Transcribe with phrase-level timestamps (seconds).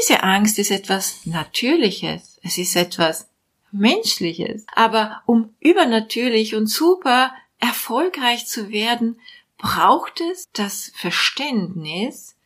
[0.00, 2.38] diese Angst ist etwas Natürliches.
[2.42, 3.28] Es ist etwas
[3.70, 4.64] Menschliches.
[4.74, 9.20] Aber um übernatürlich und super erfolgreich zu werden,
[9.58, 12.36] braucht es das Verständnis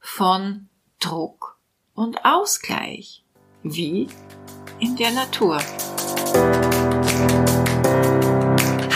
[0.00, 0.68] von
[1.00, 1.58] Druck
[1.94, 3.22] und Ausgleich,
[3.62, 4.08] wie
[4.80, 5.58] in der Natur.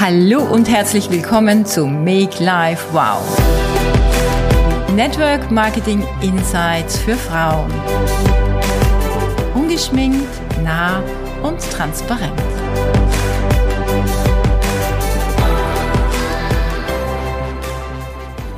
[0.01, 3.66] Hallo und herzlich willkommen zu Make Life Wow.
[4.97, 7.71] Network Marketing Insights für Frauen.
[9.55, 10.27] Ungeschminkt,
[10.65, 11.03] nah
[11.43, 12.33] und transparent.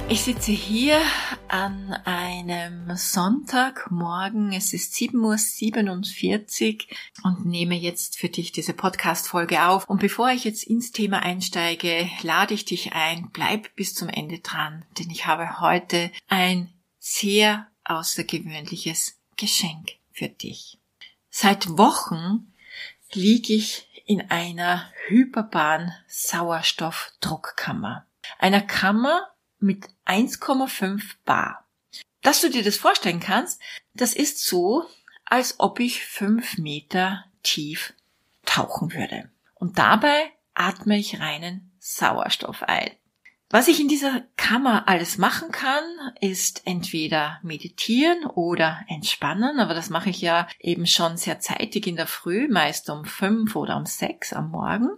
[0.08, 0.98] Ich sitze hier
[1.48, 4.52] an einem Sonntagmorgen.
[4.52, 9.88] Es ist 7.47 Uhr und nehme jetzt für dich diese Podcast-Folge auf.
[9.88, 14.40] Und bevor ich jetzt ins Thema einsteige, lade ich dich ein, bleib bis zum Ende
[14.40, 20.78] dran, denn ich habe heute ein sehr außergewöhnliches Geschenk für dich.
[21.30, 22.52] Seit Wochen
[23.12, 28.06] liege ich in einer hyperbaren Sauerstoffdruckkammer.
[28.38, 29.28] Einer Kammer,
[29.60, 31.66] mit 1,5 Bar.
[32.22, 33.60] Dass du dir das vorstellen kannst,
[33.94, 34.84] das ist so,
[35.24, 37.94] als ob ich fünf Meter tief
[38.44, 39.30] tauchen würde.
[39.54, 42.90] Und dabei atme ich reinen Sauerstoff ein.
[43.50, 45.82] Was ich in dieser Kammer alles machen kann,
[46.20, 51.96] ist entweder meditieren oder entspannen, aber das mache ich ja eben schon sehr zeitig in
[51.96, 54.90] der Früh, meist um fünf oder um sechs am Morgen.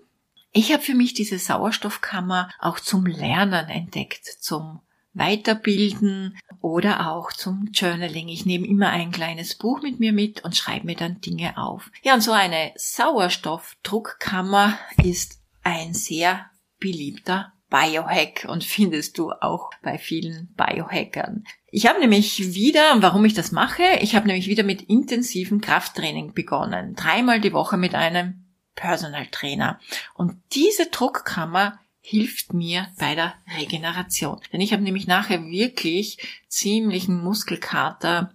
[0.53, 4.81] Ich habe für mich diese Sauerstoffkammer auch zum Lernen entdeckt, zum
[5.13, 8.29] Weiterbilden oder auch zum Journaling.
[8.29, 11.91] Ich nehme immer ein kleines Buch mit mir mit und schreibe mir dann Dinge auf.
[12.03, 16.47] Ja, und so eine Sauerstoffdruckkammer ist ein sehr
[16.79, 21.45] beliebter Biohack und findest du auch bei vielen Biohackern.
[21.69, 26.35] Ich habe nämlich wieder, warum ich das mache, ich habe nämlich wieder mit intensivem Krafttraining
[26.35, 26.97] begonnen.
[26.97, 29.81] Dreimal die Woche mit einem Personal Trainer.
[30.15, 34.41] Und diese Druckkammer hilft mir bei der Regeneration.
[34.53, 38.33] Denn ich habe nämlich nachher wirklich ziemlichen Muskelkater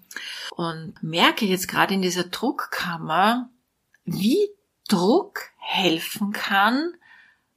[0.52, 3.50] und merke jetzt gerade in dieser Druckkammer,
[4.06, 4.50] wie
[4.88, 6.94] Druck helfen kann,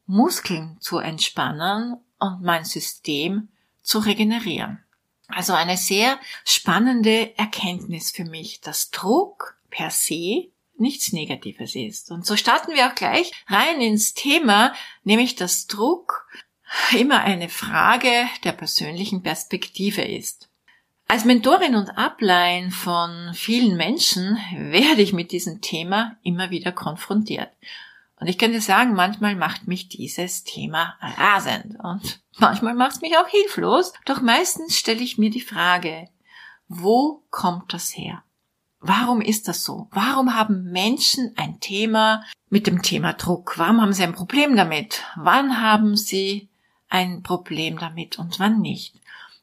[0.07, 3.49] Muskeln zu entspannen und mein System
[3.83, 4.83] zu regenerieren.
[5.29, 10.49] Also eine sehr spannende Erkenntnis für mich, dass Druck per se
[10.81, 12.11] nichts Negatives ist.
[12.11, 14.75] Und so starten wir auch gleich rein ins Thema,
[15.05, 16.27] nämlich dass Druck
[16.97, 20.49] immer eine Frage der persönlichen Perspektive ist.
[21.11, 27.51] Als Mentorin und Ablein von vielen Menschen werde ich mit diesem Thema immer wieder konfrontiert.
[28.21, 33.17] Und ich dir sagen, manchmal macht mich dieses Thema rasend und manchmal macht es mich
[33.17, 33.93] auch hilflos.
[34.05, 36.09] Doch meistens stelle ich mir die Frage,
[36.67, 38.23] wo kommt das her?
[38.81, 39.89] Warum ist das so?
[39.91, 43.59] Warum haben Menschen ein Thema mit dem Thema Druck?
[43.59, 45.03] Warum haben sie ein Problem damit?
[45.17, 46.49] Wann haben sie
[46.89, 48.95] ein Problem damit und wann nicht?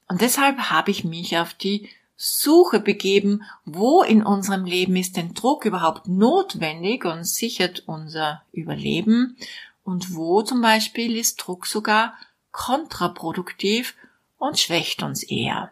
[0.07, 5.33] Und deshalb habe ich mich auf die Suche begeben, wo in unserem Leben ist denn
[5.33, 9.37] Druck überhaupt notwendig und sichert unser Überleben
[9.83, 12.13] und wo zum Beispiel ist Druck sogar
[12.51, 13.95] kontraproduktiv
[14.37, 15.71] und schwächt uns eher.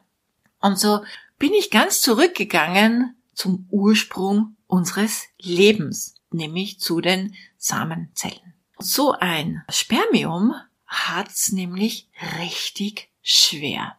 [0.60, 1.02] Und so
[1.40, 8.54] bin ich ganz zurückgegangen zum Ursprung unseres Lebens, nämlich zu den Samenzellen.
[8.80, 10.54] So ein Spermium
[10.86, 13.98] hat's nämlich richtig schwer.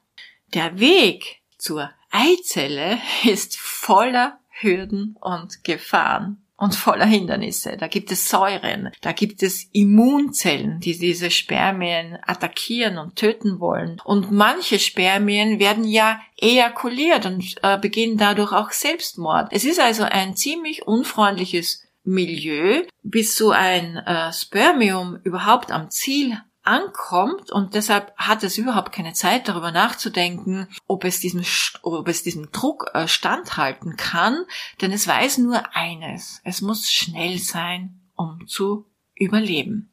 [0.53, 7.77] Der Weg zur Eizelle ist voller Hürden und Gefahren und voller Hindernisse.
[7.79, 14.01] Da gibt es Säuren, da gibt es Immunzellen, die diese Spermien attackieren und töten wollen.
[14.03, 19.49] Und manche Spermien werden ja ejakuliert und äh, beginnen dadurch auch Selbstmord.
[19.51, 26.39] Es ist also ein ziemlich unfreundliches Milieu, bis so ein äh, Spermium überhaupt am Ziel
[26.65, 31.45] ankommt und deshalb hat es überhaupt keine Zeit darüber nachzudenken, ob es diesem,
[31.83, 34.45] ob es diesem Druck äh, standhalten kann,
[34.81, 39.91] denn es weiß nur eines, es muss schnell sein, um zu überleben.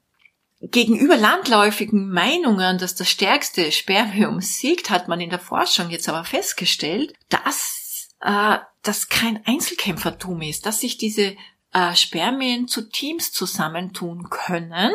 [0.61, 6.23] Gegenüber landläufigen Meinungen, dass das stärkste Spermium siegt, hat man in der Forschung jetzt aber
[6.23, 11.35] festgestellt, dass äh, das kein Einzelkämpfertum ist, dass sich diese
[11.73, 14.91] äh, Spermien zu Teams zusammentun können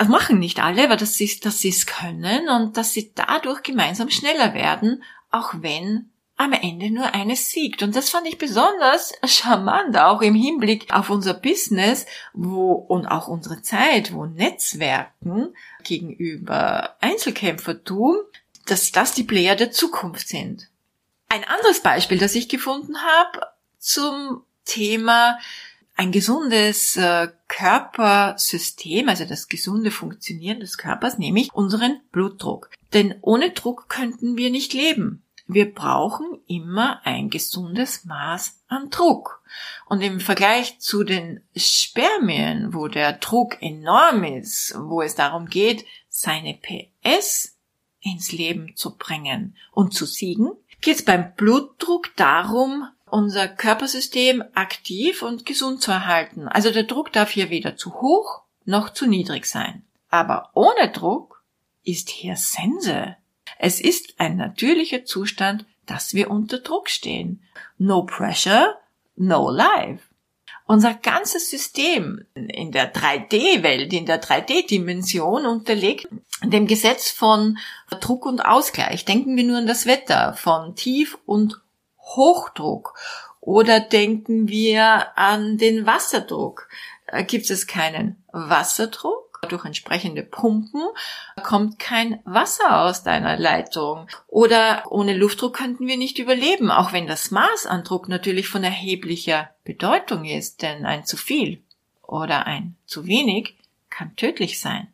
[0.00, 4.08] das machen nicht alle, aber dass sie, dass es können und dass sie dadurch gemeinsam
[4.08, 6.08] schneller werden, auch wenn
[6.38, 7.82] am Ende nur eines siegt.
[7.82, 13.28] Und das fand ich besonders charmant, auch im Hinblick auf unser Business, wo, und auch
[13.28, 15.54] unsere Zeit, wo Netzwerken
[15.84, 18.16] gegenüber Einzelkämpfertum,
[18.64, 20.70] dass das die Player der Zukunft sind.
[21.28, 23.48] Ein anderes Beispiel, das ich gefunden habe,
[23.78, 25.38] zum Thema
[26.00, 32.70] ein gesundes äh, Körpersystem, also das gesunde Funktionieren des Körpers, nämlich unseren Blutdruck.
[32.94, 35.22] Denn ohne Druck könnten wir nicht leben.
[35.46, 39.42] Wir brauchen immer ein gesundes Maß an Druck.
[39.90, 45.84] Und im Vergleich zu den Spermien, wo der Druck enorm ist, wo es darum geht,
[46.08, 47.58] seine PS
[48.00, 55.22] ins Leben zu bringen und zu siegen, geht es beim Blutdruck darum, unser Körpersystem aktiv
[55.22, 56.48] und gesund zu erhalten.
[56.48, 59.82] Also der Druck darf hier weder zu hoch noch zu niedrig sein.
[60.10, 61.42] Aber ohne Druck
[61.84, 63.16] ist hier Sense.
[63.58, 67.42] Es ist ein natürlicher Zustand, dass wir unter Druck stehen.
[67.78, 68.78] No pressure,
[69.16, 70.04] no life.
[70.66, 76.06] Unser ganzes System in der 3D-Welt, in der 3D-Dimension unterliegt
[76.44, 77.58] dem Gesetz von
[78.00, 79.04] Druck und Ausgleich.
[79.04, 81.60] Denken wir nur an das Wetter, von Tief- und
[82.16, 82.94] Hochdruck.
[83.40, 86.68] Oder denken wir an den Wasserdruck.
[87.26, 89.30] Gibt es keinen Wasserdruck?
[89.48, 90.82] durch entsprechende Pumpen
[91.42, 94.06] kommt kein Wasser aus deiner Leitung.
[94.28, 98.64] Oder ohne Luftdruck könnten wir nicht überleben, auch wenn das Maß an Druck natürlich von
[98.64, 101.62] erheblicher Bedeutung ist, denn ein zu viel
[102.06, 103.56] oder ein zu wenig
[103.88, 104.88] kann tödlich sein.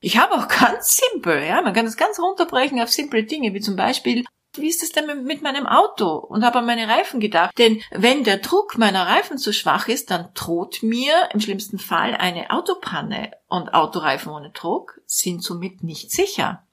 [0.00, 3.60] Ich habe auch ganz simpel, ja, man kann es ganz runterbrechen auf simple Dinge, wie
[3.60, 4.24] zum Beispiel
[4.58, 6.16] wie ist es denn mit meinem Auto?
[6.16, 7.56] Und habe an meine Reifen gedacht.
[7.58, 12.14] Denn wenn der Druck meiner Reifen zu schwach ist, dann droht mir im schlimmsten Fall
[12.14, 13.32] eine Autopanne.
[13.48, 16.64] Und Autoreifen ohne Druck sind somit nicht sicher.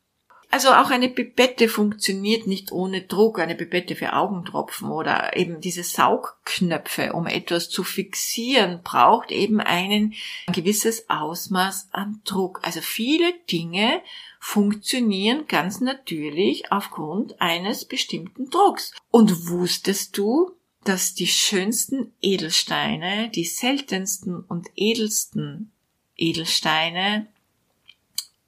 [0.54, 5.84] Also auch eine Pipette funktioniert nicht ohne Druck, eine Pipette für Augentropfen oder eben diese
[5.84, 10.14] Saugknöpfe, um etwas zu fixieren, braucht eben einen,
[10.48, 12.60] ein gewisses Ausmaß an Druck.
[12.64, 14.02] Also viele Dinge
[14.44, 18.92] funktionieren ganz natürlich aufgrund eines bestimmten Drucks.
[19.12, 20.52] Und wusstest du,
[20.84, 25.72] dass die schönsten Edelsteine, die seltensten und edelsten
[26.18, 27.28] Edelsteine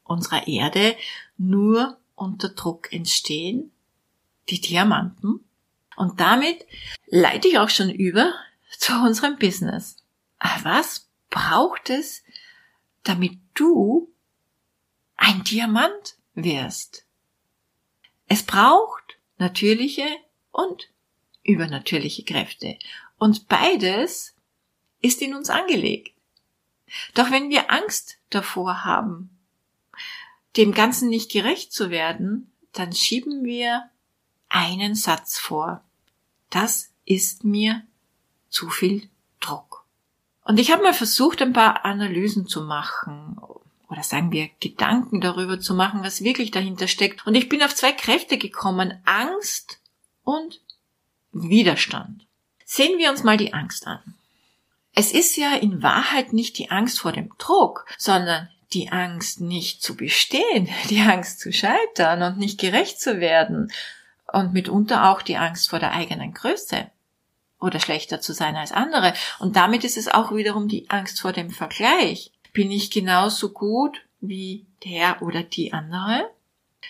[0.03, 0.97] unserer Erde
[1.37, 3.71] nur unter Druck entstehen,
[4.49, 5.45] die Diamanten.
[5.95, 6.65] Und damit
[7.05, 8.33] leite ich auch schon über
[8.79, 9.97] zu unserem Business.
[10.63, 12.23] Was braucht es,
[13.03, 14.12] damit du
[15.23, 17.05] ein Diamant wirst?
[18.27, 20.05] Es braucht natürliche
[20.51, 20.89] und
[21.43, 22.77] übernatürliche Kräfte.
[23.17, 24.35] Und beides
[24.99, 26.13] ist in uns angelegt.
[27.13, 29.29] Doch wenn wir Angst davor haben,
[30.57, 33.89] dem Ganzen nicht gerecht zu werden, dann schieben wir
[34.49, 35.85] einen Satz vor.
[36.49, 37.81] Das ist mir
[38.49, 39.09] zu viel
[39.39, 39.85] Druck.
[40.43, 43.37] Und ich habe mal versucht, ein paar Analysen zu machen
[43.93, 47.27] oder sagen wir Gedanken darüber zu machen, was wirklich dahinter steckt.
[47.27, 49.79] Und ich bin auf zwei Kräfte gekommen, Angst
[50.23, 50.61] und
[51.31, 52.25] Widerstand.
[52.65, 54.15] Sehen wir uns mal die Angst an.
[54.95, 59.83] Es ist ja in Wahrheit nicht die Angst vor dem Druck, sondern die Angst nicht
[59.83, 63.71] zu bestehen, die Angst zu scheitern und nicht gerecht zu werden
[64.25, 66.89] und mitunter auch die Angst vor der eigenen Größe
[67.59, 69.13] oder schlechter zu sein als andere.
[69.37, 72.31] Und damit ist es auch wiederum die Angst vor dem Vergleich.
[72.53, 76.29] Bin ich genauso gut wie der oder die andere?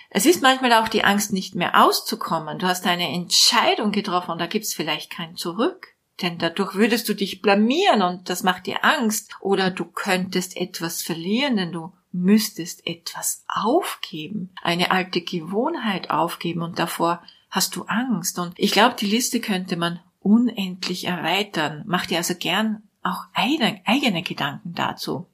[0.10, 2.60] Es ist manchmal auch die Angst, nicht mehr auszukommen.
[2.60, 5.88] Du hast eine Entscheidung getroffen und da gibt's vielleicht kein Zurück.
[6.21, 9.35] Denn dadurch würdest du dich blamieren und das macht dir Angst.
[9.40, 16.78] Oder du könntest etwas verlieren, denn du müsstest etwas aufgeben, eine alte Gewohnheit aufgeben und
[16.78, 18.38] davor hast du Angst.
[18.38, 21.83] Und ich glaube, die Liste könnte man unendlich erweitern.
[21.88, 25.28] Mach dir also gern auch eigene Gedanken dazu.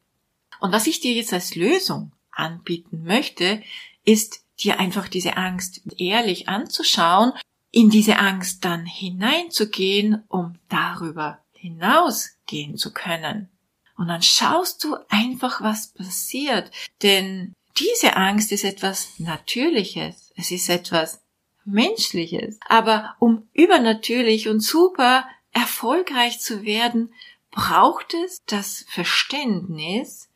[0.60, 3.62] Und was ich dir jetzt als Lösung anbieten möchte,
[4.06, 7.34] ist dir einfach diese Angst ehrlich anzuschauen
[7.72, 13.50] in diese Angst dann hineinzugehen, um darüber hinausgehen zu können.
[13.98, 16.72] Und dann schaust du einfach, was passiert.
[17.04, 20.32] Denn diese Angst ist etwas Natürliches.
[20.36, 21.22] Es ist etwas
[21.66, 22.58] Menschliches.
[22.68, 27.14] Aber um übernatürlich und super erfolgreich zu werden,
[27.52, 30.29] braucht es das Verständnis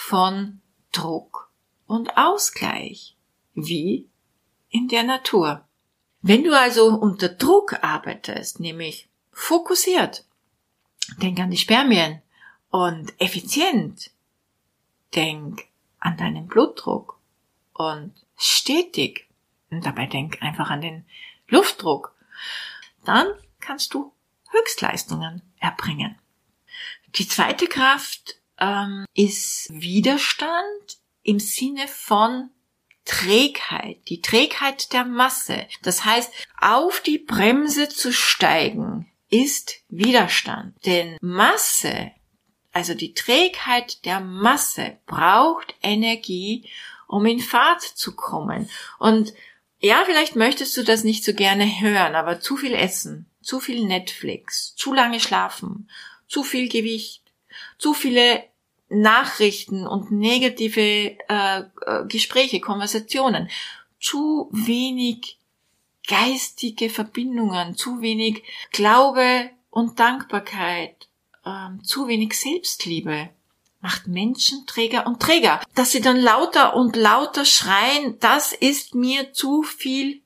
[0.00, 0.60] von
[0.92, 1.52] Druck
[1.86, 3.16] und Ausgleich,
[3.54, 4.08] wie
[4.70, 5.68] in der Natur.
[6.22, 10.24] Wenn du also unter Druck arbeitest, nämlich fokussiert,
[11.18, 12.22] denk an die Spermien
[12.70, 14.10] und effizient,
[15.14, 15.66] denk
[15.98, 17.20] an deinen Blutdruck
[17.74, 19.28] und stetig,
[19.70, 21.04] und dabei denk einfach an den
[21.46, 22.16] Luftdruck,
[23.04, 23.28] dann
[23.60, 24.12] kannst du
[24.50, 26.18] Höchstleistungen erbringen.
[27.16, 32.50] Die zweite Kraft ähm, ist Widerstand im Sinne von
[33.04, 35.66] Trägheit, die Trägheit der Masse.
[35.82, 40.74] Das heißt, auf die Bremse zu steigen, ist Widerstand.
[40.84, 42.12] Denn Masse,
[42.72, 46.68] also die Trägheit der Masse, braucht Energie,
[47.06, 48.68] um in Fahrt zu kommen.
[48.98, 49.32] Und
[49.80, 53.86] ja, vielleicht möchtest du das nicht so gerne hören, aber zu viel Essen, zu viel
[53.86, 55.90] Netflix, zu lange schlafen,
[56.28, 57.22] zu viel Gewicht,
[57.78, 58.44] zu viele
[58.90, 63.48] Nachrichten und negative äh, äh, Gespräche, Konversationen,
[64.00, 65.38] zu wenig
[66.06, 68.42] geistige Verbindungen, zu wenig
[68.72, 71.08] Glaube und Dankbarkeit,
[71.46, 73.30] ähm, zu wenig Selbstliebe
[73.80, 75.60] macht Menschen Träger und Träger.
[75.74, 80.22] Dass sie dann lauter und lauter schreien, das ist mir zu viel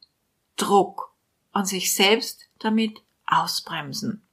[0.56, 1.14] Druck
[1.52, 4.23] und sich selbst damit ausbremsen.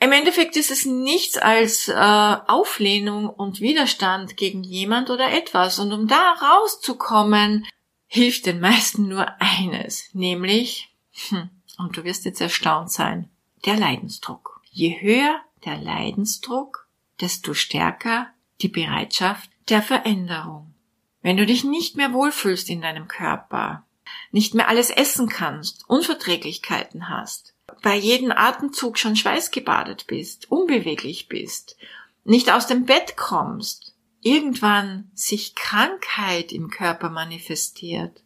[0.00, 5.80] Im Endeffekt ist es nichts als äh, Auflehnung und Widerstand gegen jemand oder etwas.
[5.80, 7.66] Und um da rauszukommen,
[8.06, 10.94] hilft den meisten nur eines, nämlich,
[11.28, 13.28] hm, und du wirst jetzt erstaunt sein,
[13.64, 14.60] der Leidensdruck.
[14.70, 16.88] Je höher der Leidensdruck,
[17.20, 18.28] desto stärker
[18.60, 20.74] die Bereitschaft der Veränderung.
[21.22, 23.84] Wenn du dich nicht mehr wohlfühlst in deinem Körper,
[24.30, 31.76] nicht mehr alles essen kannst, Unverträglichkeiten hast, bei jedem Atemzug schon schweißgebadet bist, unbeweglich bist,
[32.24, 38.22] nicht aus dem Bett kommst, irgendwann sich Krankheit im Körper manifestiert,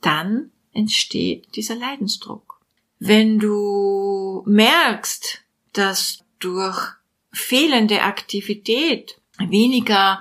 [0.00, 2.60] dann entsteht dieser Leidensdruck.
[2.98, 5.42] Wenn du merkst,
[5.72, 6.78] dass durch
[7.32, 10.20] fehlende Aktivität weniger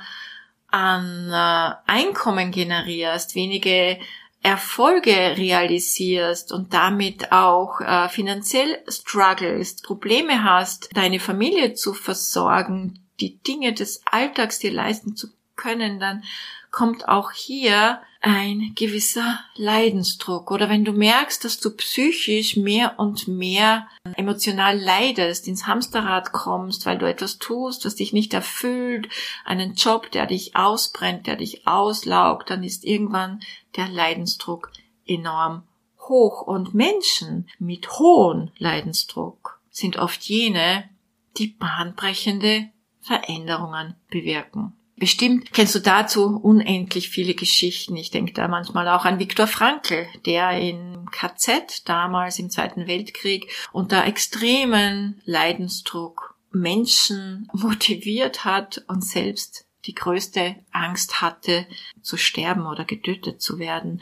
[0.68, 3.98] an äh, Einkommen generierst, wenige
[4.46, 13.40] Erfolge realisierst und damit auch äh, finanziell struggles, Probleme hast, deine Familie zu versorgen, die
[13.40, 16.24] Dinge des Alltags dir leisten zu können, dann
[16.70, 20.50] kommt auch hier ein gewisser Leidensdruck.
[20.50, 26.88] Oder wenn du merkst, dass du psychisch mehr und mehr emotional leidest, ins Hamsterrad kommst,
[26.88, 29.10] weil du etwas tust, was dich nicht erfüllt,
[29.46, 33.42] einen Job, der dich ausbrennt, der dich auslaugt, dann ist irgendwann
[33.76, 34.72] der Leidensdruck
[35.06, 35.62] enorm
[36.00, 36.42] hoch.
[36.42, 40.90] Und Menschen mit hohem Leidensdruck sind oft jene,
[41.38, 42.70] die bahnbrechende
[43.02, 44.74] Veränderungen bewirken.
[44.98, 47.98] Bestimmt kennst du dazu unendlich viele Geschichten.
[47.98, 53.52] Ich denke da manchmal auch an Viktor Frankl, der in KZ damals im Zweiten Weltkrieg
[53.74, 61.68] unter extremen Leidensdruck Menschen motiviert hat und selbst die größte Angst hatte,
[62.02, 64.02] zu sterben oder getötet zu werden.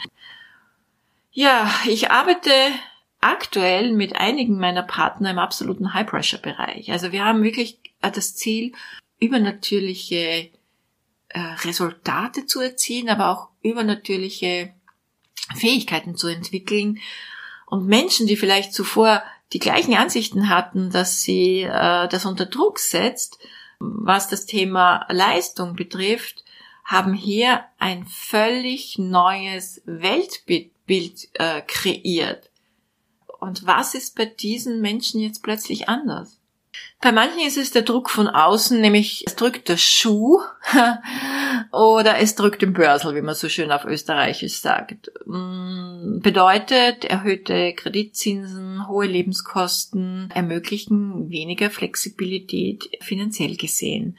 [1.31, 2.51] Ja, ich arbeite
[3.19, 6.91] aktuell mit einigen meiner Partner im absoluten High-Pressure-Bereich.
[6.91, 8.73] Also wir haben wirklich das Ziel,
[9.19, 10.51] übernatürliche
[11.33, 14.73] äh, Resultate zu erzielen, aber auch übernatürliche
[15.55, 16.99] Fähigkeiten zu entwickeln.
[17.65, 22.79] Und Menschen, die vielleicht zuvor die gleichen Ansichten hatten, dass sie äh, das unter Druck
[22.79, 23.39] setzt,
[23.79, 26.43] was das Thema Leistung betrifft,
[26.83, 32.49] haben hier ein völlig neues Weltbild äh, kreiert.
[33.39, 36.39] Und was ist bei diesen Menschen jetzt plötzlich anders?
[37.01, 40.39] Bei manchen ist es der Druck von außen, nämlich es drückt der Schuh
[41.71, 45.11] oder es drückt den Börsel, wie man so schön auf Österreichisch sagt.
[45.25, 54.17] Mm, bedeutet, erhöhte Kreditzinsen, hohe Lebenskosten ermöglichen weniger Flexibilität finanziell gesehen.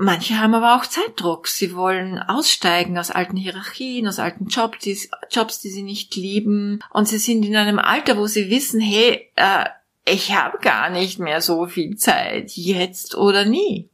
[0.00, 1.48] Manche haben aber auch Zeitdruck.
[1.48, 6.78] Sie wollen aussteigen aus alten Hierarchien, aus alten Jobs, Jobs, die sie nicht lieben.
[6.90, 9.64] Und sie sind in einem Alter, wo sie wissen, hey, äh,
[10.10, 13.88] ich habe gar nicht mehr so viel Zeit, jetzt oder nie.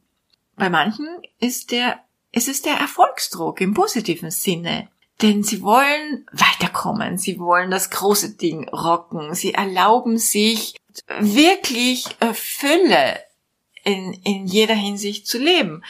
[0.55, 1.07] Bei manchen
[1.39, 1.99] ist der,
[2.31, 4.89] es ist der Erfolgsdruck im positiven Sinne.
[5.21, 10.75] Denn sie wollen weiterkommen, sie wollen das große Ding rocken, sie erlauben sich
[11.19, 13.19] wirklich Fülle
[13.85, 15.83] in, in jeder Hinsicht zu leben.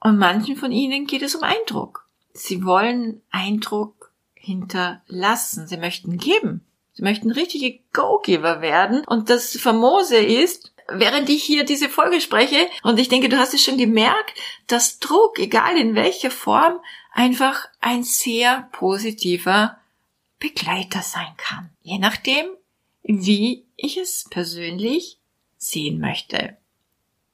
[0.00, 2.06] Und manchen von ihnen geht es um Eindruck.
[2.34, 6.66] Sie wollen Eindruck hinterlassen, sie möchten geben.
[6.96, 9.04] Sie möchten richtige Go-Giver werden.
[9.06, 13.52] Und das Famose ist, während ich hier diese Folge spreche, und ich denke, du hast
[13.52, 14.32] es schon gemerkt,
[14.66, 16.80] dass Druck, egal in welcher Form,
[17.12, 19.78] einfach ein sehr positiver
[20.38, 21.70] Begleiter sein kann.
[21.82, 22.46] Je nachdem,
[23.02, 25.18] wie ich es persönlich
[25.58, 26.56] sehen möchte.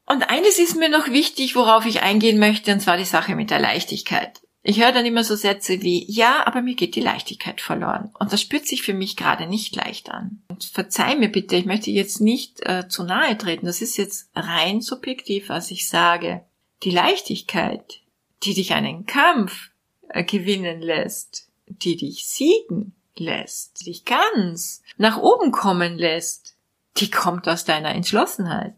[0.06, 3.50] Und eines ist mir noch wichtig, worauf ich eingehen möchte, und zwar die Sache mit
[3.50, 4.41] der Leichtigkeit.
[4.64, 8.10] Ich höre dann immer so Sätze wie, ja, aber mir geht die Leichtigkeit verloren.
[8.18, 10.42] Und das spürt sich für mich gerade nicht leicht an.
[10.48, 13.66] Und verzeih mir bitte, ich möchte jetzt nicht äh, zu nahe treten.
[13.66, 16.44] Das ist jetzt rein subjektiv, was ich sage.
[16.84, 18.00] Die Leichtigkeit,
[18.44, 19.70] die dich einen Kampf
[20.08, 26.54] äh, gewinnen lässt, die dich siegen lässt, die dich ganz nach oben kommen lässt,
[26.98, 28.74] die kommt aus deiner Entschlossenheit.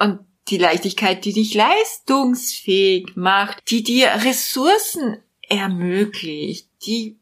[0.00, 7.18] Und die Leichtigkeit, die dich leistungsfähig macht, die dir Ressourcen ermöglicht, die,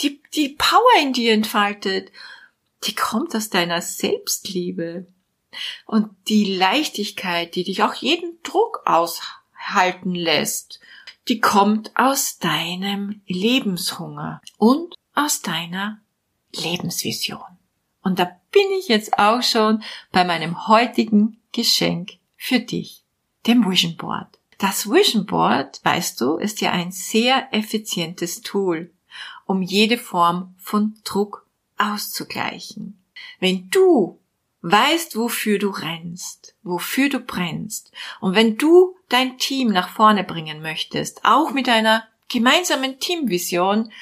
[0.00, 2.10] die, die Power in dir entfaltet,
[2.84, 5.06] die kommt aus deiner Selbstliebe.
[5.84, 10.80] Und die Leichtigkeit, die dich auch jeden Druck aushalten lässt,
[11.28, 16.00] die kommt aus deinem Lebenshunger und aus deiner
[16.54, 17.58] Lebensvision.
[18.02, 19.82] Und da bin ich jetzt auch schon
[20.12, 23.04] bei meinem heutigen Geschenk für dich,
[23.46, 24.38] dem Vision Board.
[24.56, 28.90] Das Vision Board, weißt du, ist ja ein sehr effizientes Tool,
[29.44, 32.98] um jede Form von Druck auszugleichen.
[33.40, 34.18] Wenn du
[34.62, 37.92] weißt, wofür du rennst, wofür du brennst,
[38.22, 43.92] und wenn du dein Team nach vorne bringen möchtest, auch mit einer gemeinsamen Teamvision,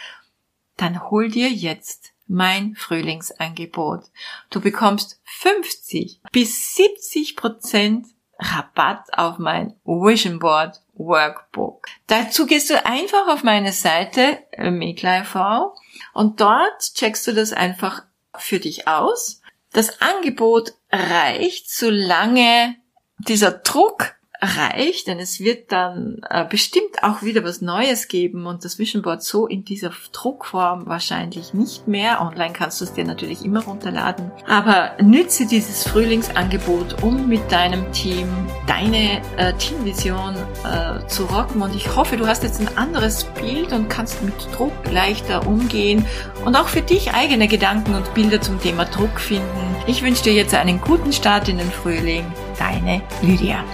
[0.77, 4.05] dann hol dir jetzt mein Frühlingsangebot.
[4.51, 8.07] Du bekommst 50 bis 70 Prozent
[8.39, 11.87] Rabatt auf mein Vision Board Workbook.
[12.07, 15.73] Dazu gehst du einfach auf meine Seite äh, MakeLive
[16.13, 18.03] und dort checkst du das einfach
[18.37, 19.41] für dich aus.
[19.73, 22.77] Das Angebot reicht, solange
[23.19, 28.65] dieser Druck reicht, denn es wird dann äh, bestimmt auch wieder was Neues geben und
[28.65, 32.21] das Vision Board so in dieser Druckform wahrscheinlich nicht mehr.
[32.21, 34.31] Online kannst du es dir natürlich immer runterladen.
[34.47, 38.29] Aber nütze dieses Frühlingsangebot, um mit deinem Team
[38.67, 41.61] deine äh, Teamvision äh, zu rocken.
[41.61, 46.07] Und ich hoffe, du hast jetzt ein anderes Bild und kannst mit Druck leichter umgehen
[46.45, 49.77] und auch für dich eigene Gedanken und Bilder zum Thema Druck finden.
[49.89, 52.25] Ich wünsche dir jetzt einen guten Start in den Frühling.
[52.59, 53.65] Deine Lydia.